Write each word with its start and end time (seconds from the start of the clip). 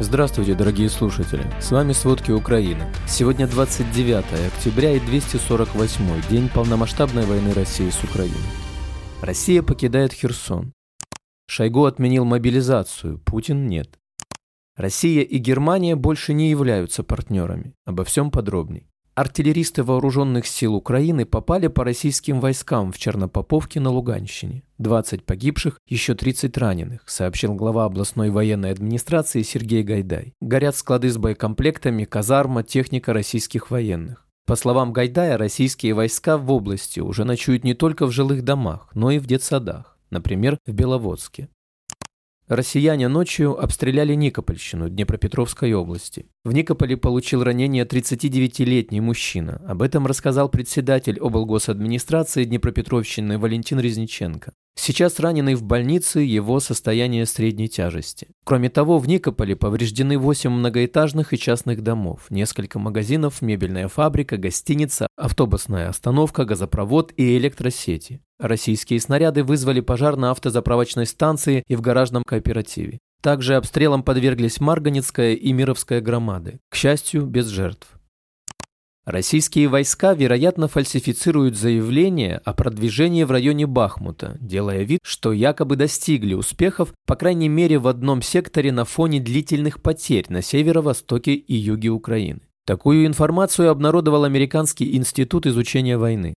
Здравствуйте, 0.00 0.56
дорогие 0.56 0.88
слушатели! 0.88 1.48
С 1.60 1.70
вами 1.70 1.92
«Сводки 1.92 2.32
Украины». 2.32 2.84
Сегодня 3.06 3.46
29 3.46 4.24
октября 4.52 4.90
и 4.90 4.98
248 4.98 6.28
день 6.28 6.48
полномасштабной 6.48 7.24
войны 7.24 7.52
России 7.52 7.88
с 7.90 8.02
Украиной. 8.02 8.34
Россия 9.22 9.62
покидает 9.62 10.12
Херсон. 10.12 10.72
Шойгу 11.46 11.84
отменил 11.84 12.24
мобилизацию, 12.24 13.20
Путин 13.20 13.68
нет. 13.68 14.00
Россия 14.76 15.22
и 15.22 15.38
Германия 15.38 15.94
больше 15.94 16.34
не 16.34 16.50
являются 16.50 17.04
партнерами. 17.04 17.74
Обо 17.84 18.02
всем 18.02 18.32
подробней. 18.32 18.88
Артиллеристы 19.14 19.84
вооруженных 19.84 20.44
сил 20.44 20.74
Украины 20.74 21.24
попали 21.24 21.68
по 21.68 21.84
российским 21.84 22.40
войскам 22.40 22.90
в 22.90 22.98
Чернопоповке 22.98 23.78
на 23.78 23.90
Луганщине. 23.90 24.64
20 24.78 25.24
погибших, 25.24 25.78
еще 25.86 26.16
30 26.16 26.58
раненых, 26.58 27.02
сообщил 27.06 27.54
глава 27.54 27.84
областной 27.84 28.30
военной 28.30 28.72
администрации 28.72 29.42
Сергей 29.42 29.84
Гайдай. 29.84 30.34
Горят 30.40 30.74
склады 30.74 31.10
с 31.10 31.16
боекомплектами, 31.16 32.04
казарма, 32.04 32.64
техника 32.64 33.12
российских 33.12 33.70
военных. 33.70 34.26
По 34.46 34.56
словам 34.56 34.92
Гайдая, 34.92 35.38
российские 35.38 35.94
войска 35.94 36.36
в 36.36 36.50
области 36.50 36.98
уже 36.98 37.24
ночуют 37.24 37.62
не 37.62 37.74
только 37.74 38.06
в 38.06 38.10
жилых 38.10 38.42
домах, 38.42 38.88
но 38.94 39.12
и 39.12 39.20
в 39.20 39.26
детсадах, 39.26 39.96
например, 40.10 40.58
в 40.66 40.72
Беловодске. 40.72 41.48
Россияне 42.48 43.08
ночью 43.08 43.58
обстреляли 43.58 44.12
Никопольщину 44.14 44.90
Днепропетровской 44.90 45.72
области. 45.72 46.26
В 46.44 46.52
Никополе 46.52 46.98
получил 46.98 47.42
ранение 47.42 47.86
39-летний 47.86 49.00
мужчина. 49.00 49.62
Об 49.66 49.80
этом 49.80 50.06
рассказал 50.06 50.50
председатель 50.50 51.18
облгосадминистрации 51.18 52.44
Днепропетровщины 52.44 53.38
Валентин 53.38 53.80
Резниченко. 53.80 54.52
Сейчас 54.76 55.20
раненый 55.20 55.54
в 55.54 55.62
больнице, 55.62 56.20
его 56.20 56.60
состояние 56.60 57.26
средней 57.26 57.68
тяжести. 57.68 58.28
Кроме 58.44 58.68
того, 58.68 58.98
в 58.98 59.08
Никополе 59.08 59.56
повреждены 59.56 60.18
8 60.18 60.50
многоэтажных 60.50 61.32
и 61.32 61.38
частных 61.38 61.82
домов, 61.82 62.26
несколько 62.30 62.78
магазинов, 62.78 63.40
мебельная 63.40 63.88
фабрика, 63.88 64.36
гостиница, 64.36 65.06
автобусная 65.16 65.88
остановка, 65.88 66.44
газопровод 66.44 67.12
и 67.16 67.36
электросети. 67.36 68.20
Российские 68.38 69.00
снаряды 69.00 69.44
вызвали 69.44 69.80
пожар 69.80 70.16
на 70.16 70.32
автозаправочной 70.32 71.06
станции 71.06 71.62
и 71.68 71.76
в 71.76 71.80
гаражном 71.80 72.24
кооперативе. 72.24 72.98
Также 73.22 73.56
обстрелам 73.56 74.02
подверглись 74.02 74.60
Марганецкая 74.60 75.32
и 75.32 75.52
Мировская 75.52 76.02
громады. 76.02 76.58
К 76.68 76.74
счастью, 76.76 77.24
без 77.24 77.46
жертв. 77.46 77.88
Российские 79.04 79.68
войска, 79.68 80.14
вероятно, 80.14 80.66
фальсифицируют 80.66 81.58
заявления 81.58 82.40
о 82.42 82.54
продвижении 82.54 83.24
в 83.24 83.30
районе 83.30 83.66
Бахмута, 83.66 84.38
делая 84.40 84.82
вид, 84.82 85.00
что 85.04 85.34
якобы 85.34 85.76
достигли 85.76 86.32
успехов, 86.32 86.94
по 87.06 87.14
крайней 87.14 87.50
мере, 87.50 87.78
в 87.78 87.86
одном 87.86 88.22
секторе 88.22 88.72
на 88.72 88.86
фоне 88.86 89.20
длительных 89.20 89.82
потерь 89.82 90.24
на 90.30 90.40
северо-востоке 90.40 91.34
и 91.34 91.54
юге 91.54 91.90
Украины. 91.90 92.40
Такую 92.66 93.04
информацию 93.04 93.70
обнародовал 93.70 94.24
Американский 94.24 94.96
институт 94.96 95.44
изучения 95.44 95.98
войны. 95.98 96.32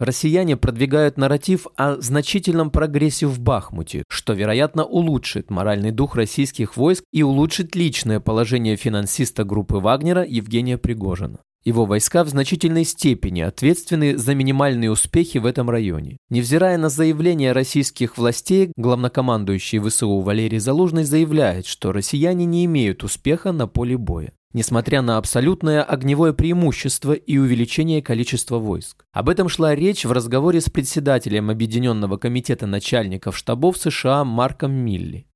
Россияне 0.00 0.56
продвигают 0.56 1.18
нарратив 1.18 1.66
о 1.76 2.00
значительном 2.00 2.70
прогрессе 2.70 3.26
в 3.26 3.38
Бахмуте, 3.38 4.02
что, 4.08 4.32
вероятно, 4.32 4.86
улучшит 4.86 5.50
моральный 5.50 5.90
дух 5.90 6.16
российских 6.16 6.78
войск 6.78 7.04
и 7.12 7.22
улучшит 7.22 7.76
личное 7.76 8.18
положение 8.18 8.76
финансиста 8.76 9.44
группы 9.44 9.76
Вагнера 9.76 10.24
Евгения 10.24 10.78
Пригожина. 10.78 11.40
Его 11.64 11.84
войска 11.84 12.24
в 12.24 12.30
значительной 12.30 12.84
степени 12.84 13.42
ответственны 13.42 14.16
за 14.16 14.34
минимальные 14.34 14.90
успехи 14.90 15.36
в 15.36 15.44
этом 15.44 15.68
районе. 15.68 16.16
Невзирая 16.30 16.78
на 16.78 16.88
заявления 16.88 17.52
российских 17.52 18.16
властей, 18.16 18.72
главнокомандующий 18.78 19.80
ВСУ 19.80 20.20
Валерий 20.20 20.60
Залужный 20.60 21.04
заявляет, 21.04 21.66
что 21.66 21.92
россияне 21.92 22.46
не 22.46 22.64
имеют 22.64 23.04
успеха 23.04 23.52
на 23.52 23.66
поле 23.66 23.98
боя 23.98 24.32
несмотря 24.52 25.02
на 25.02 25.16
абсолютное 25.16 25.82
огневое 25.82 26.32
преимущество 26.32 27.12
и 27.12 27.38
увеличение 27.38 28.02
количества 28.02 28.58
войск. 28.58 29.04
Об 29.12 29.28
этом 29.28 29.48
шла 29.48 29.74
речь 29.74 30.04
в 30.04 30.12
разговоре 30.12 30.60
с 30.60 30.68
председателем 30.70 31.50
Объединенного 31.50 32.16
комитета 32.16 32.66
начальников 32.66 33.36
штабов 33.36 33.76
США 33.78 34.24
Марком 34.24 34.72
Милли. 34.72 35.26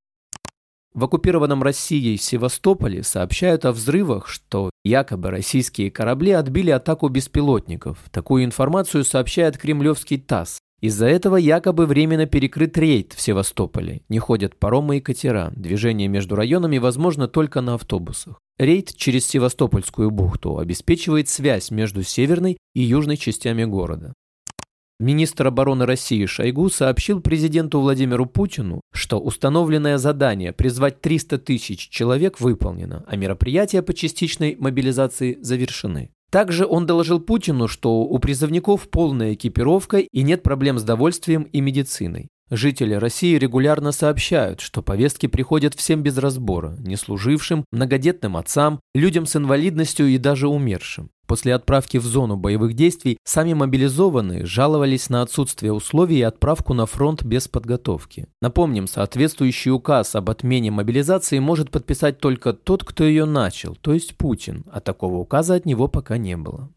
В 0.95 1.03
оккупированном 1.03 1.61
Россией 1.61 2.17
Севастополе 2.17 3.03
сообщают 3.03 3.65
о 3.65 3.73
взрывах, 3.73 4.29
что 4.29 4.71
якобы 4.85 5.31
российские 5.31 5.91
корабли 5.91 6.31
отбили 6.31 6.71
атаку 6.71 7.09
беспилотников. 7.09 7.99
Такую 8.13 8.45
информацию 8.45 9.03
сообщает 9.03 9.59
кремлевский 9.59 10.19
ТАСС. 10.19 10.61
Из-за 10.81 11.07
этого 11.07 11.37
якобы 11.37 11.87
временно 11.87 12.27
перекрыт 12.27 12.79
рейд 12.79 13.13
в 13.13 13.21
Севастополе. 13.21 14.03
Не 14.09 14.21
ходят 14.21 14.57
паромы 14.57 14.99
и 14.99 15.01
катера. 15.01 15.51
Движение 15.57 16.07
между 16.07 16.37
районами 16.37 16.79
возможно 16.79 17.27
только 17.27 17.61
на 17.61 17.75
автобусах. 17.75 18.39
Рейд 18.59 18.95
через 18.95 19.27
Севастопольскую 19.27 20.13
бухту 20.13 20.59
обеспечивает 20.59 21.29
связь 21.29 21.73
между 21.73 22.05
северной 22.05 22.57
и 22.73 22.83
южной 22.83 23.17
частями 23.17 23.65
города. 23.65 24.15
Министр 25.01 25.49
обороны 25.49 25.87
России 25.87 26.25
Шойгу 26.25 26.71
сообщил 26.71 27.21
президенту 27.21 27.81
Владимиру 27.81 28.27
Путину, 28.27 28.81
что 28.93 29.19
установленное 29.19 29.99
задание 29.99 30.53
призвать 30.53 31.01
300 31.01 31.39
тысяч 31.39 31.89
человек 31.89 32.39
выполнено, 32.39 33.05
а 33.09 33.17
мероприятия 33.17 33.83
по 33.83 33.93
частичной 33.93 34.57
мобилизации 34.57 35.37
завершены. 35.41 36.11
Также 36.31 36.65
он 36.65 36.87
доложил 36.87 37.19
Путину, 37.21 37.67
что 37.67 38.03
у 38.03 38.19
призывников 38.21 38.89
полная 38.89 39.35
экипировка 39.35 39.99
и 39.99 40.23
нет 40.23 40.45
проблем 40.45 40.79
с 40.79 40.85
довольствием 40.85 41.43
и 41.43 41.61
медициной. 41.61 42.29
Жители 42.51 42.95
России 42.95 43.37
регулярно 43.37 43.91
сообщают, 43.91 44.61
что 44.61 44.83
повестки 44.83 45.27
приходят 45.27 45.75
всем 45.75 46.03
без 46.03 46.19
разбора, 46.19 46.77
неслужившим, 46.79 47.65
многодетным 47.73 48.37
отцам, 48.37 48.81
людям 48.95 49.25
с 49.25 49.35
инвалидностью 49.37 50.09
и 50.09 50.19
даже 50.19 50.49
умершим. 50.49 51.11
После 51.27 51.55
отправки 51.55 51.97
в 51.97 52.05
зону 52.05 52.37
боевых 52.37 52.75
действий 52.75 53.17
сами 53.25 53.55
мобилизованные 53.55 54.45
жаловались 54.45 55.09
на 55.09 55.23
отсутствие 55.23 55.73
условий 55.73 56.19
и 56.19 56.23
отправку 56.23 56.75
на 56.75 56.85
фронт 56.85 57.23
без 57.23 57.49
подготовки. 57.49 58.27
Напомним, 58.43 58.87
соответствующий 58.87 59.71
указ 59.71 60.15
об 60.15 60.29
отмене 60.29 60.71
мобилизации 60.71 61.39
может 61.39 61.71
подписать 61.71 62.19
только 62.19 62.53
тот, 62.53 62.85
кто 62.85 63.05
ее 63.05 63.25
начал, 63.25 63.75
то 63.75 63.95
есть 63.95 64.17
Путин, 64.17 64.65
а 64.71 64.81
такого 64.81 65.17
указа 65.17 65.55
от 65.55 65.65
него 65.65 65.89
пока 65.89 66.19
не 66.19 66.37
было. 66.37 66.71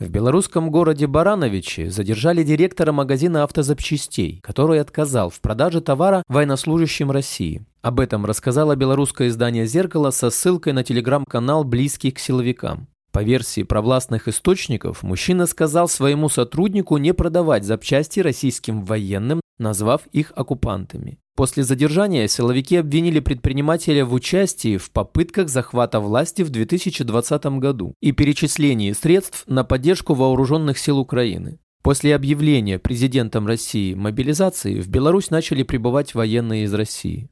В 0.00 0.08
белорусском 0.08 0.70
городе 0.72 1.06
Барановичи 1.06 1.86
задержали 1.86 2.42
директора 2.42 2.90
магазина 2.90 3.44
автозапчастей, 3.44 4.40
который 4.42 4.80
отказал 4.80 5.30
в 5.30 5.40
продаже 5.40 5.80
товара 5.80 6.24
военнослужащим 6.26 7.12
России. 7.12 7.64
Об 7.80 8.00
этом 8.00 8.26
рассказало 8.26 8.74
белорусское 8.74 9.28
издание 9.28 9.66
«Зеркало» 9.66 10.10
со 10.10 10.30
ссылкой 10.30 10.72
на 10.72 10.82
телеграм-канал 10.82 11.62
близкий 11.62 12.10
к 12.10 12.18
силовикам. 12.18 12.88
По 13.12 13.22
версии 13.22 13.62
провластных 13.62 14.26
источников, 14.26 15.04
мужчина 15.04 15.46
сказал 15.46 15.86
своему 15.86 16.28
сотруднику 16.28 16.96
не 16.96 17.14
продавать 17.14 17.62
запчасти 17.62 18.18
российским 18.18 18.82
военным, 18.82 19.40
назвав 19.58 20.08
их 20.08 20.32
оккупантами. 20.34 21.20
После 21.36 21.64
задержания 21.64 22.28
силовики 22.28 22.76
обвинили 22.76 23.18
предпринимателя 23.18 24.04
в 24.04 24.14
участии 24.14 24.76
в 24.76 24.92
попытках 24.92 25.48
захвата 25.48 25.98
власти 25.98 26.42
в 26.42 26.50
2020 26.50 27.44
году 27.58 27.94
и 28.00 28.12
перечислении 28.12 28.92
средств 28.92 29.42
на 29.48 29.64
поддержку 29.64 30.14
вооруженных 30.14 30.78
сил 30.78 30.98
Украины. 30.98 31.58
После 31.82 32.14
объявления 32.14 32.78
президентом 32.78 33.48
России 33.48 33.94
мобилизации 33.94 34.80
в 34.80 34.88
Беларусь 34.88 35.30
начали 35.30 35.64
прибывать 35.64 36.14
военные 36.14 36.64
из 36.64 36.72
России. 36.72 37.28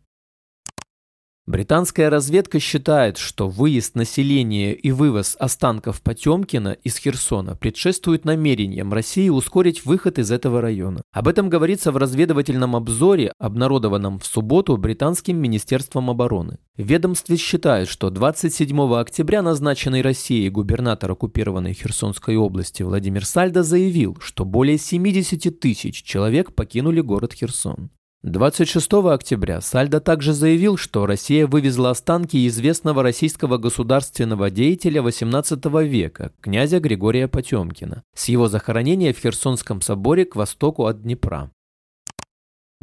Британская 1.44 2.08
разведка 2.08 2.60
считает, 2.60 3.18
что 3.18 3.48
выезд 3.48 3.96
населения 3.96 4.74
и 4.74 4.92
вывоз 4.92 5.36
останков 5.40 6.00
Потемкина 6.00 6.76
из 6.84 6.96
Херсона 6.98 7.56
предшествует 7.56 8.24
намерениям 8.24 8.92
России 8.92 9.28
ускорить 9.28 9.84
выход 9.84 10.20
из 10.20 10.30
этого 10.30 10.60
района. 10.60 11.02
Об 11.10 11.26
этом 11.26 11.48
говорится 11.48 11.90
в 11.90 11.96
разведывательном 11.96 12.76
обзоре, 12.76 13.32
обнародованном 13.40 14.20
в 14.20 14.24
субботу 14.24 14.76
британским 14.76 15.36
Министерством 15.36 16.10
обороны. 16.10 16.58
Ведомстве 16.76 17.36
считают, 17.36 17.88
что 17.88 18.10
27 18.10 18.94
октября 18.94 19.42
назначенный 19.42 20.00
Россией 20.00 20.48
губернатор 20.48 21.10
оккупированной 21.10 21.72
Херсонской 21.72 22.36
области 22.36 22.84
Владимир 22.84 23.26
Сальдо 23.26 23.64
заявил, 23.64 24.16
что 24.20 24.44
более 24.44 24.78
70 24.78 25.58
тысяч 25.58 26.04
человек 26.04 26.54
покинули 26.54 27.00
город 27.00 27.32
Херсон. 27.32 27.90
26 28.24 28.92
октября 28.92 29.60
Сальдо 29.60 30.00
также 30.00 30.32
заявил, 30.32 30.76
что 30.76 31.06
Россия 31.06 31.44
вывезла 31.44 31.90
останки 31.90 32.46
известного 32.46 33.02
российского 33.02 33.58
государственного 33.58 34.48
деятеля 34.48 35.02
XVIII 35.02 35.84
века, 35.84 36.30
князя 36.40 36.78
Григория 36.78 37.26
Потемкина, 37.26 38.04
с 38.14 38.28
его 38.28 38.46
захоронения 38.46 39.12
в 39.12 39.18
Херсонском 39.18 39.80
соборе 39.80 40.24
к 40.24 40.36
востоку 40.36 40.86
от 40.86 41.02
Днепра. 41.02 41.50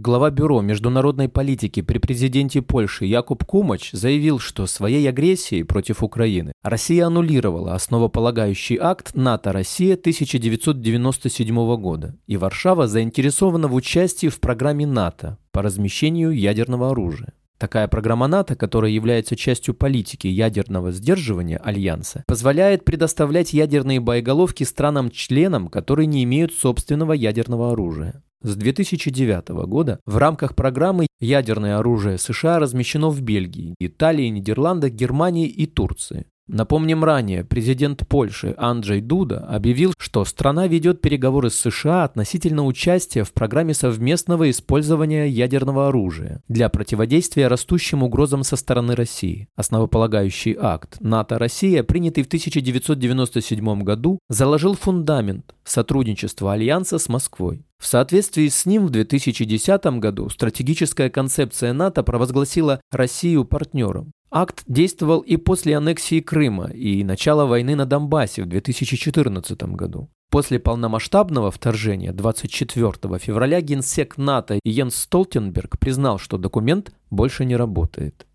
Глава 0.02 0.30
Бюро 0.30 0.62
международной 0.62 1.28
политики 1.28 1.82
при 1.82 1.98
президенте 1.98 2.62
Польши 2.62 3.06
Якуб 3.06 3.44
Кумач 3.44 3.92
заявил, 3.92 4.40
что 4.40 4.66
своей 4.66 5.06
агрессией 5.10 5.64
против 5.64 6.02
Украины 6.02 6.54
Россия 6.64 7.06
аннулировала 7.06 7.74
основополагающий 7.74 8.78
акт 8.78 9.14
НАТО-Россия 9.14 9.96
1997 9.96 11.76
года, 11.76 12.16
и 12.28 12.38
Варшава 12.38 12.88
заинтересована 12.88 13.68
в 13.68 13.76
участии 13.76 14.30
в 14.30 14.40
программе 14.40 14.88
НАТО 14.88 15.38
по 15.52 15.62
размещению 15.62 16.32
ядерного 16.32 16.92
оружия. 16.92 17.34
Такая 17.58 17.90
программа 17.90 18.28
НАТО, 18.28 18.56
которая 18.56 18.92
является 18.92 19.36
частью 19.36 19.74
политики 19.74 20.28
ядерного 20.28 20.94
сдерживания 20.94 21.58
Альянса, 21.58 22.24
позволяет 22.26 22.86
предоставлять 22.86 23.52
ядерные 23.52 24.00
боеголовки 24.00 24.64
странам-членам, 24.64 25.68
которые 25.68 26.06
не 26.06 26.24
имеют 26.24 26.54
собственного 26.54 27.12
ядерного 27.12 27.74
оружия. 27.74 28.24
С 28.42 28.56
2009 28.56 29.50
года 29.68 30.00
в 30.06 30.16
рамках 30.18 30.56
программы 30.56 31.08
ядерное 31.20 31.78
оружие 31.78 32.18
США 32.18 32.60
размещено 32.60 33.10
в 33.10 33.22
Бельгии, 33.22 33.76
Италии, 33.80 34.28
Нидерландах, 34.28 34.92
Германии 34.92 35.48
и 35.48 35.66
Турции. 35.66 36.26
Напомним 36.52 37.04
ранее, 37.04 37.44
президент 37.44 38.08
Польши 38.08 38.56
Анджей 38.58 39.02
Дуда 39.02 39.46
объявил, 39.48 39.94
что 40.00 40.26
страна 40.26 40.66
ведет 40.66 41.00
переговоры 41.00 41.52
с 41.52 41.56
США 41.56 42.04
относительно 42.04 42.66
участия 42.66 43.24
в 43.24 43.34
программе 43.34 43.76
совместного 43.76 44.50
использования 44.50 45.28
ядерного 45.28 45.90
оружия 45.90 46.42
для 46.48 46.70
противодействия 46.70 47.50
растущим 47.50 48.02
угрозам 48.02 48.44
со 48.44 48.56
стороны 48.56 48.96
России. 48.96 49.48
Основополагающий 49.56 50.58
акт 50.60 50.98
НАТО-Россия, 51.02 51.84
принятый 51.84 52.24
в 52.24 52.28
1997 52.28 53.84
году, 53.84 54.18
заложил 54.28 54.74
фундамент 54.74 55.54
сотрудничества 55.64 56.54
Альянса 56.54 56.98
с 56.98 57.10
Москвой. 57.10 57.64
В 57.78 57.86
соответствии 57.86 58.48
с 58.48 58.66
ним 58.66 58.88
в 58.88 58.90
2010 58.90 59.86
году 60.00 60.30
стратегическая 60.30 61.12
концепция 61.12 61.74
НАТО 61.74 62.02
провозгласила 62.02 62.82
Россию 62.92 63.46
партнером. 63.46 64.12
Акт 64.32 64.64
действовал 64.68 65.22
и 65.22 65.38
после 65.38 65.76
аннексии 65.76 66.20
Крыма 66.20 66.68
и 66.68 67.04
начала 67.04 67.46
войны 67.46 67.76
на 67.76 67.86
Донбассе 67.86 68.44
в 68.44 68.46
2014 68.46 69.64
году. 69.74 70.10
После 70.30 70.60
полномасштабного 70.60 71.50
вторжения 71.50 72.12
24 72.12 73.18
февраля 73.18 73.62
генсек 73.62 74.18
НАТО 74.18 74.60
Йенс 74.64 74.96
Столтенберг 74.96 75.80
признал, 75.80 76.20
что 76.20 76.38
документ 76.38 76.94
больше 77.10 77.46
не 77.46 77.56
работает. 77.56 78.28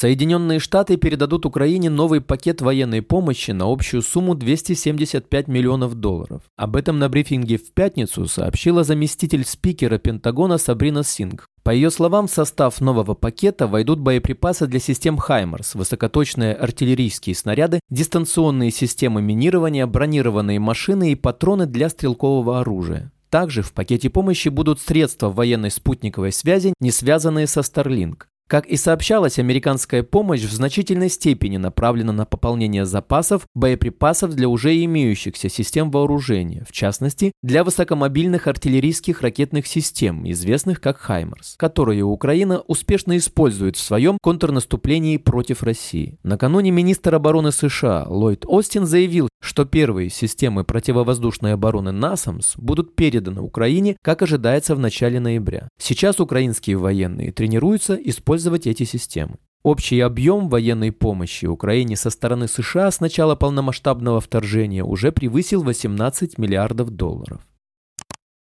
Соединенные 0.00 0.60
Штаты 0.60 0.96
передадут 0.96 1.44
Украине 1.44 1.90
новый 1.90 2.20
пакет 2.20 2.60
военной 2.60 3.02
помощи 3.02 3.50
на 3.50 3.64
общую 3.64 4.00
сумму 4.02 4.36
275 4.36 5.48
миллионов 5.48 5.96
долларов. 5.96 6.42
Об 6.56 6.76
этом 6.76 7.00
на 7.00 7.08
брифинге 7.08 7.56
в 7.58 7.72
пятницу 7.72 8.28
сообщила 8.28 8.84
заместитель 8.84 9.44
спикера 9.44 9.98
Пентагона 9.98 10.58
Сабрина 10.58 11.02
Синг. 11.02 11.46
По 11.64 11.72
ее 11.72 11.90
словам, 11.90 12.28
в 12.28 12.30
состав 12.30 12.80
нового 12.80 13.14
пакета 13.14 13.66
войдут 13.66 13.98
боеприпасы 13.98 14.68
для 14.68 14.78
систем 14.78 15.16
«Хаймарс», 15.16 15.74
высокоточные 15.74 16.54
артиллерийские 16.54 17.34
снаряды, 17.34 17.80
дистанционные 17.90 18.70
системы 18.70 19.20
минирования, 19.20 19.84
бронированные 19.84 20.60
машины 20.60 21.10
и 21.10 21.16
патроны 21.16 21.66
для 21.66 21.88
стрелкового 21.88 22.60
оружия. 22.60 23.10
Также 23.30 23.62
в 23.62 23.72
пакете 23.72 24.10
помощи 24.10 24.48
будут 24.48 24.80
средства 24.80 25.28
военной 25.28 25.72
спутниковой 25.72 26.30
связи, 26.30 26.72
не 26.78 26.92
связанные 26.92 27.48
со 27.48 27.62
Starlink. 27.62 28.26
Как 28.48 28.64
и 28.64 28.78
сообщалось, 28.78 29.38
американская 29.38 30.02
помощь 30.02 30.40
в 30.40 30.50
значительной 30.50 31.10
степени 31.10 31.58
направлена 31.58 32.14
на 32.14 32.24
пополнение 32.24 32.86
запасов 32.86 33.42
боеприпасов 33.54 34.34
для 34.34 34.48
уже 34.48 34.82
имеющихся 34.84 35.50
систем 35.50 35.90
вооружения, 35.90 36.64
в 36.66 36.72
частности, 36.72 37.32
для 37.42 37.62
высокомобильных 37.62 38.46
артиллерийских 38.46 39.20
ракетных 39.20 39.66
систем, 39.66 40.28
известных 40.30 40.80
как 40.80 40.96
«Хаймарс», 40.96 41.56
которые 41.58 42.04
Украина 42.04 42.60
успешно 42.60 43.18
использует 43.18 43.76
в 43.76 43.82
своем 43.82 44.16
контрнаступлении 44.22 45.18
против 45.18 45.62
России. 45.62 46.18
Накануне 46.22 46.70
министр 46.70 47.16
обороны 47.16 47.52
США 47.52 48.06
Ллойд 48.08 48.44
Остин 48.46 48.86
заявил, 48.86 49.28
что 49.42 49.66
первые 49.66 50.08
системы 50.08 50.64
противовоздушной 50.64 51.52
обороны 51.52 51.92
«Насамс» 51.92 52.56
будут 52.56 52.96
переданы 52.96 53.42
Украине, 53.42 53.98
как 54.02 54.22
ожидается 54.22 54.74
в 54.74 54.78
начале 54.78 55.20
ноября. 55.20 55.68
Сейчас 55.78 56.18
украинские 56.18 56.78
военные 56.78 57.30
тренируются 57.30 57.94
использовать 57.94 58.37
использовать 58.38 58.66
эти 58.66 58.84
системы. 58.84 59.36
Общий 59.64 60.00
объем 60.00 60.48
военной 60.48 60.92
помощи 60.92 61.46
Украине 61.46 61.96
со 61.96 62.10
стороны 62.10 62.46
США 62.46 62.90
с 62.90 63.00
начала 63.00 63.34
полномасштабного 63.34 64.20
вторжения 64.20 64.84
уже 64.84 65.10
превысил 65.10 65.62
18 65.64 66.38
миллиардов 66.38 66.90
долларов. 66.90 67.40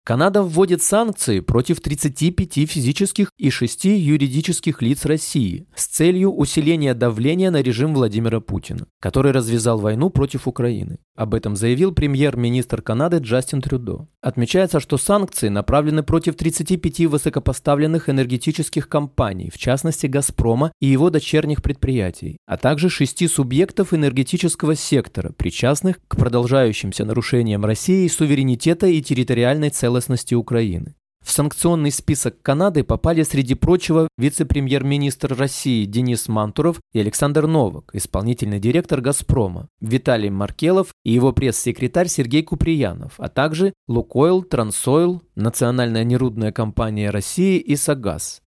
Канада 0.04 0.44
вводит 0.44 0.84
санкции 0.84 1.40
против 1.40 1.82
35 1.82 2.70
физических 2.70 3.32
и 3.40 3.50
6 3.50 3.86
юридических 3.86 4.82
лиц 4.84 5.06
России 5.06 5.68
с 5.76 5.88
целью 5.88 6.32
усиления 6.32 6.94
давления 6.94 7.50
на 7.50 7.62
режим 7.62 7.94
Владимира 7.94 8.40
Путина, 8.40 8.88
который 9.00 9.32
развязал 9.32 9.80
войну 9.80 10.12
против 10.12 10.48
Украины. 10.48 11.00
Об 11.16 11.34
этом 11.34 11.56
заявил 11.56 11.92
премьер-министр 11.92 12.84
Канады 12.84 13.18
Джастин 13.18 13.62
Трюдо. 13.62 14.08
Отмечается, 14.26 14.80
что 14.80 14.98
санкции 14.98 15.50
направлены 15.50 16.02
против 16.02 16.36
35 16.36 17.02
высокопоставленных 17.02 18.10
энергетических 18.10 18.90
компаний, 18.90 19.52
в 19.54 19.60
частности 19.60 20.08
«Газпрома» 20.08 20.72
и 20.82 20.88
его 20.88 21.12
дочерних 21.12 21.62
предприятий, 21.62 22.38
а 22.48 22.58
также 22.58 22.90
шести 22.90 23.28
субъектов 23.28 23.94
энергетического 23.94 24.74
сектора, 24.74 25.32
причастных 25.32 26.00
к 26.08 26.18
продолжающимся 26.18 27.06
нарушениям 27.06 27.66
России 27.66 28.08
суверенитета 28.08 28.88
и 28.88 29.00
территориальной 29.04 29.70
целостности 29.70 30.34
Украины. 30.34 30.96
В 31.26 31.32
санкционный 31.32 31.92
список 31.92 32.40
Канады 32.44 32.84
попали, 32.84 33.24
среди 33.24 33.56
прочего, 33.56 34.08
вице-премьер-министр 34.16 35.34
России 35.34 35.86
Денис 35.86 36.28
Мантуров 36.28 36.80
и 36.94 37.00
Александр 37.00 37.48
Новак, 37.48 37.90
исполнительный 37.94 38.60
директор 38.60 39.02
«Газпрома», 39.02 39.68
Виталий 39.82 40.30
Маркелов 40.30 40.90
и 41.04 41.12
его 41.12 41.34
пресс-секретарь 41.34 42.10
Сергей 42.10 42.44
Куприянов, 42.44 43.14
а 43.18 43.28
также 43.28 43.74
«Лукойл», 43.88 44.44
«Трансойл», 44.44 45.24
Национальная 45.34 46.04
нерудная 46.04 46.52
компания 46.52 47.10
России 47.10 47.58
и 47.58 47.76
«Сагаз». 47.76 48.44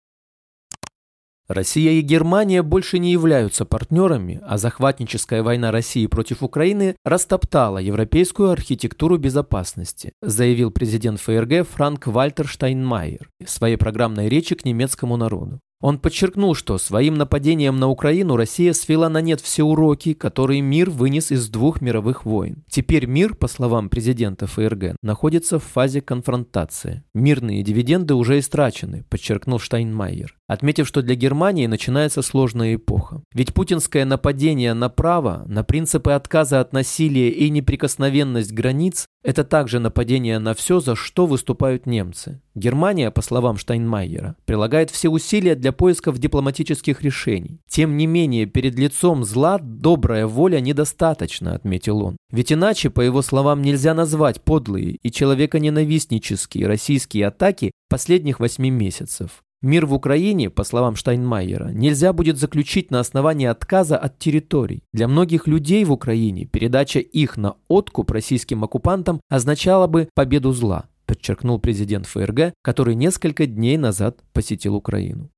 Россия 1.48 1.92
и 1.92 2.02
Германия 2.02 2.62
больше 2.62 2.98
не 2.98 3.10
являются 3.10 3.64
партнерами, 3.64 4.40
а 4.46 4.58
захватническая 4.58 5.42
война 5.42 5.70
России 5.70 6.06
против 6.06 6.42
Украины 6.42 6.94
растоптала 7.04 7.78
европейскую 7.78 8.50
архитектуру 8.50 9.16
безопасности, 9.16 10.12
заявил 10.20 10.70
президент 10.70 11.20
ФРГ 11.20 11.66
Франк 11.66 12.06
Вальтер 12.06 12.46
Штайнмайер 12.46 13.30
в 13.42 13.48
своей 13.48 13.76
программной 13.76 14.28
речи 14.28 14.54
к 14.54 14.66
немецкому 14.66 15.16
народу. 15.16 15.60
Он 15.80 15.98
подчеркнул, 15.98 16.54
что 16.54 16.76
своим 16.76 17.14
нападением 17.14 17.78
на 17.78 17.88
Украину 17.88 18.36
Россия 18.36 18.72
свела 18.72 19.08
на 19.08 19.20
нет 19.20 19.40
все 19.40 19.62
уроки, 19.62 20.12
которые 20.12 20.60
мир 20.60 20.90
вынес 20.90 21.30
из 21.30 21.48
двух 21.48 21.80
мировых 21.80 22.24
войн. 22.24 22.64
Теперь 22.68 23.06
мир, 23.06 23.34
по 23.34 23.46
словам 23.46 23.88
президента 23.88 24.46
ФРГ, 24.48 24.96
находится 25.02 25.60
в 25.60 25.64
фазе 25.64 26.00
конфронтации. 26.00 27.04
Мирные 27.14 27.62
дивиденды 27.62 28.14
уже 28.14 28.40
истрачены, 28.40 29.04
подчеркнул 29.08 29.60
Штайнмайер, 29.60 30.37
отметив, 30.48 30.88
что 30.88 31.02
для 31.02 31.14
Германии 31.14 31.66
начинается 31.66 32.22
сложная 32.22 32.74
эпоха. 32.74 33.22
Ведь 33.32 33.54
путинское 33.54 34.04
нападение 34.04 34.74
на 34.74 34.88
право, 34.88 35.44
на 35.46 35.62
принципы 35.62 36.12
отказа 36.12 36.60
от 36.60 36.72
насилия 36.72 37.28
и 37.28 37.50
неприкосновенность 37.50 38.52
границ– 38.52 39.06
это 39.22 39.44
также 39.44 39.78
нападение 39.78 40.38
на 40.38 40.54
все, 40.54 40.80
за 40.80 40.96
что 40.96 41.26
выступают 41.26 41.86
немцы. 41.86 42.40
Германия, 42.54 43.10
по 43.10 43.20
словам 43.20 43.58
Штайнмайера, 43.58 44.36
прилагает 44.46 44.90
все 44.90 45.10
усилия 45.10 45.54
для 45.54 45.72
поисков 45.72 46.18
дипломатических 46.18 47.02
решений. 47.02 47.60
Тем 47.68 47.96
не 47.96 48.06
менее, 48.06 48.46
перед 48.46 48.74
лицом 48.78 49.24
зла 49.24 49.58
добрая 49.58 50.26
воля 50.26 50.60
недостаточно, 50.60 51.54
отметил 51.54 52.02
он. 52.02 52.16
Ведь 52.32 52.52
иначе, 52.52 52.88
по 52.88 53.02
его 53.02 53.20
словам, 53.20 53.60
нельзя 53.60 53.92
назвать 53.92 54.40
подлые 54.40 54.98
и 55.02 55.10
человеконенавистнические 55.10 56.66
российские 56.66 57.26
атаки 57.26 57.72
последних 57.88 58.40
восьми 58.40 58.70
месяцев. 58.70 59.42
Мир 59.60 59.86
в 59.86 59.94
Украине, 59.94 60.50
по 60.50 60.62
словам 60.62 60.94
Штайнмайера, 60.94 61.70
нельзя 61.70 62.12
будет 62.12 62.36
заключить 62.36 62.92
на 62.92 63.00
основании 63.00 63.46
отказа 63.46 63.98
от 63.98 64.18
территорий. 64.18 64.84
Для 64.92 65.08
многих 65.08 65.48
людей 65.48 65.84
в 65.84 65.90
Украине 65.90 66.44
передача 66.44 67.00
их 67.00 67.36
на 67.36 67.56
откуп 67.66 68.12
российским 68.12 68.62
оккупантам 68.62 69.20
означала 69.28 69.88
бы 69.88 70.08
победу 70.14 70.52
зла 70.52 70.88
подчеркнул 71.06 71.58
президент 71.58 72.06
ФРГ, 72.06 72.52
который 72.62 72.94
несколько 72.94 73.46
дней 73.46 73.78
назад 73.78 74.18
посетил 74.32 74.76
Украину. 74.76 75.30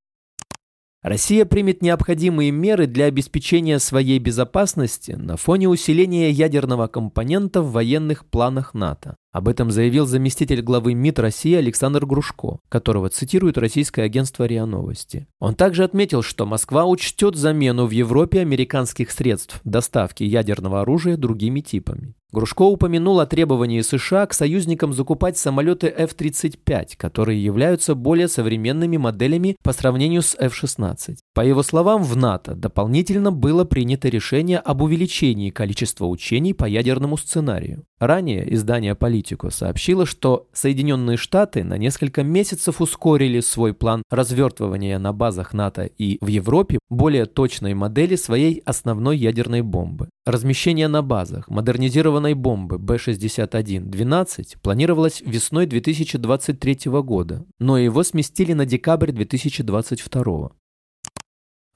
Россия 1.02 1.46
примет 1.46 1.80
необходимые 1.80 2.50
меры 2.50 2.86
для 2.86 3.06
обеспечения 3.06 3.78
своей 3.78 4.18
безопасности 4.18 5.12
на 5.12 5.38
фоне 5.38 5.66
усиления 5.68 6.30
ядерного 6.30 6.88
компонента 6.88 7.62
в 7.62 7.72
военных 7.72 8.26
планах 8.26 8.74
НАТО. 8.74 9.16
Об 9.32 9.46
этом 9.46 9.70
заявил 9.70 10.06
заместитель 10.06 10.60
главы 10.60 10.94
МИД 10.94 11.20
России 11.20 11.54
Александр 11.54 12.04
Грушко, 12.04 12.58
которого 12.68 13.10
цитирует 13.10 13.58
российское 13.58 14.02
агентство 14.02 14.44
РИА 14.44 14.66
Новости. 14.66 15.28
Он 15.38 15.54
также 15.54 15.84
отметил, 15.84 16.22
что 16.22 16.46
Москва 16.46 16.84
учтет 16.84 17.36
замену 17.36 17.86
в 17.86 17.92
Европе 17.92 18.40
американских 18.40 19.12
средств 19.12 19.60
доставки 19.62 20.24
ядерного 20.24 20.80
оружия 20.80 21.16
другими 21.16 21.60
типами. 21.60 22.14
Грушко 22.32 22.62
упомянул 22.62 23.18
о 23.18 23.26
требовании 23.26 23.80
США 23.80 24.24
к 24.26 24.34
союзникам 24.34 24.92
закупать 24.92 25.36
самолеты 25.36 25.88
F-35, 25.88 26.96
которые 26.96 27.42
являются 27.42 27.96
более 27.96 28.28
современными 28.28 28.98
моделями 28.98 29.56
по 29.64 29.72
сравнению 29.72 30.22
с 30.22 30.36
F-16. 30.38 31.16
По 31.34 31.40
его 31.40 31.64
словам, 31.64 32.04
в 32.04 32.16
НАТО 32.16 32.54
дополнительно 32.54 33.32
было 33.32 33.64
принято 33.64 34.08
решение 34.08 34.58
об 34.58 34.82
увеличении 34.82 35.50
количества 35.50 36.06
учений 36.06 36.54
по 36.54 36.66
ядерному 36.66 37.16
сценарию. 37.16 37.84
Ранее 37.98 38.54
издание 38.54 38.94
«Политика» 38.94 39.19
Политико 39.20 39.50
сообщила, 39.50 40.06
что 40.06 40.48
Соединенные 40.54 41.18
Штаты 41.18 41.62
на 41.62 41.76
несколько 41.76 42.22
месяцев 42.22 42.80
ускорили 42.80 43.40
свой 43.40 43.74
план 43.74 44.02
развертывания 44.08 44.98
на 44.98 45.12
базах 45.12 45.52
НАТО 45.52 45.90
и 45.98 46.16
в 46.22 46.28
Европе 46.28 46.78
более 46.88 47.26
точной 47.26 47.74
модели 47.74 48.16
своей 48.16 48.62
основной 48.64 49.18
ядерной 49.18 49.60
бомбы. 49.60 50.08
Размещение 50.24 50.88
на 50.88 51.02
базах 51.02 51.50
модернизированной 51.50 52.32
бомбы 52.32 52.78
Б-61-12 52.78 54.56
планировалось 54.62 55.20
весной 55.20 55.66
2023 55.66 56.78
года, 57.02 57.44
но 57.58 57.76
его 57.76 58.02
сместили 58.02 58.54
на 58.54 58.64
декабрь 58.64 59.12
2022. 59.12 60.50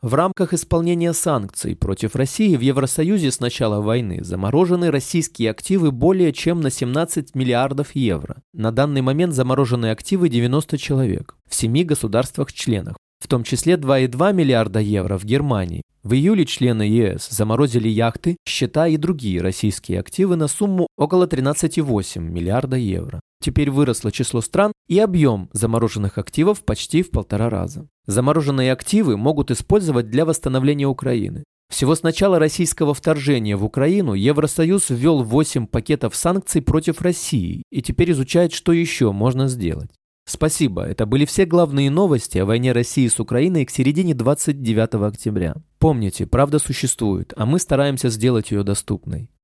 В 0.05 0.13
рамках 0.13 0.53
исполнения 0.53 1.15
санкций 1.15 1.75
против 1.75 2.15
России 2.15 2.57
в 2.57 2.61
Евросоюзе 2.61 3.31
с 3.31 3.41
начала 3.41 3.81
войны 3.81 4.23
заморожены 4.23 4.91
российские 4.91 5.51
активы 5.51 5.93
более 5.93 6.35
чем 6.35 6.61
на 6.61 6.69
17 6.69 7.35
миллиардов 7.35 7.95
евро. 7.95 8.43
На 8.53 8.71
данный 8.71 9.01
момент 9.01 9.33
заморожены 9.33 9.91
активы 9.91 10.29
90 10.29 10.77
человек 10.77 11.37
в 11.49 11.55
семи 11.55 11.85
государствах-членах, 11.85 12.99
в 13.19 13.29
том 13.29 13.45
числе 13.45 13.77
2,2 13.77 14.35
миллиарда 14.35 14.79
евро 14.81 15.17
в 15.17 15.25
Германии. 15.25 15.81
В 16.03 16.13
июле 16.13 16.45
члены 16.45 16.83
ЕС 16.83 17.31
заморозили 17.31 17.89
яхты, 17.89 18.37
счета 18.47 18.87
и 18.89 18.99
другие 18.99 19.41
российские 19.41 20.01
активы 20.01 20.37
на 20.37 20.49
сумму 20.49 20.87
около 20.99 21.27
13,8 21.27 22.21
миллиарда 22.21 22.77
евро. 22.77 23.21
Теперь 23.45 23.71
выросло 23.71 24.11
число 24.11 24.41
стран 24.41 24.73
и 24.89 24.99
объем 24.99 25.51
замороженных 25.53 26.17
активов 26.17 26.65
почти 26.65 27.03
в 27.03 27.11
полтора 27.11 27.51
раза. 27.51 27.87
Замороженные 28.07 28.73
активы 28.73 29.19
могут 29.19 29.51
использовать 29.51 30.09
для 30.09 30.25
восстановления 30.25 30.87
Украины. 30.87 31.45
Всего 31.71 31.95
с 31.95 32.03
начала 32.03 32.39
российского 32.39 32.95
вторжения 32.95 33.59
в 33.59 33.63
Украину 33.63 34.15
Евросоюз 34.15 34.89
ввел 34.89 35.23
8 35.23 35.67
пакетов 35.67 36.17
санкций 36.17 36.63
против 36.63 37.03
России 37.03 37.65
и 37.71 37.83
теперь 37.83 38.13
изучает, 38.13 38.55
что 38.55 38.73
еще 38.73 39.13
можно 39.13 39.47
сделать. 39.49 39.91
Спасибо, 40.27 40.83
это 40.83 41.05
были 41.05 41.27
все 41.27 41.45
главные 41.45 41.91
новости 41.91 42.39
о 42.39 42.47
войне 42.47 42.73
России 42.73 43.09
с 43.09 43.21
Украиной 43.21 43.67
к 43.67 43.71
середине 43.71 44.15
29 44.15 44.95
октября. 44.95 45.57
Помните, 45.79 46.25
правда 46.25 46.59
существует, 46.59 47.35
а 47.37 47.45
мы 47.45 47.59
стараемся 47.59 48.09
сделать 48.09 48.53
ее 48.53 48.63
доступной. 48.63 49.29